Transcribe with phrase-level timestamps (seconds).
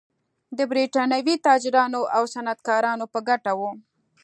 [0.57, 3.61] د برېټانوي تاجرانو او صنعتکارانو په ګټه و.